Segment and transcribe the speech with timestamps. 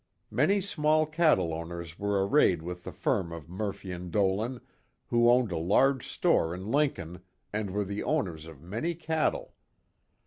[0.31, 4.59] Many small cattle owners were arrayed with the firm of Murphy and Dolan,
[5.09, 7.21] who owned a large store in Lincoln,
[7.53, 9.53] and were the owners of many cattle.